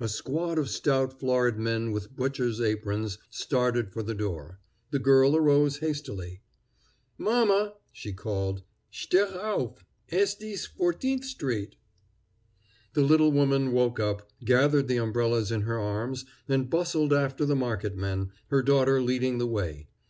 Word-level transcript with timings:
A 0.00 0.08
squad 0.08 0.58
of 0.58 0.70
stout, 0.70 1.20
florid 1.20 1.58
men 1.58 1.92
with 1.92 2.16
butchers' 2.16 2.62
aprons 2.62 3.18
started 3.28 3.92
for 3.92 4.02
the 4.02 4.14
door. 4.14 4.58
The 4.90 4.98
girl 4.98 5.36
arose 5.36 5.80
hastily. 5.80 6.40
"Mama!" 7.18 7.74
she 7.92 8.14
called, 8.14 8.62
"steh' 8.90 9.20
auf! 9.36 9.84
Es 10.08 10.34
ist 10.40 10.66
Fourteenth 10.68 11.26
street." 11.26 11.76
The 12.94 13.02
little 13.02 13.32
woman 13.32 13.72
woke 13.72 14.00
up, 14.00 14.30
gathered 14.42 14.88
the 14.88 14.96
umbrellas 14.96 15.52
in 15.52 15.60
her 15.60 15.78
arms, 15.78 16.24
and 16.48 16.70
bustled 16.70 17.12
after 17.12 17.44
the 17.44 17.54
marketmen, 17.54 18.30
her 18.46 18.62
daughter 18.62 19.02
leading 19.02 19.36
the 19.36 19.46
way. 19.46 19.88